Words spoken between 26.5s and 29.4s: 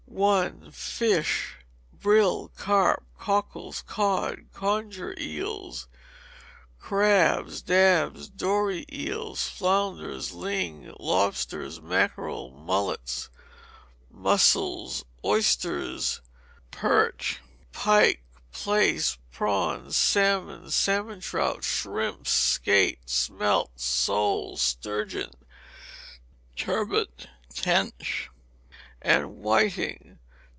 turbot, tench, and